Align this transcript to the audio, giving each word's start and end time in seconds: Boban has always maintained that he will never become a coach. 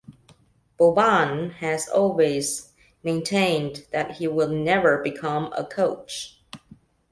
Boban 0.79 1.51
has 1.57 1.87
always 1.87 2.71
maintained 3.03 3.85
that 3.91 4.13
he 4.17 4.27
will 4.27 4.47
never 4.49 4.97
become 5.03 5.53
a 5.55 5.63
coach. 5.63 6.41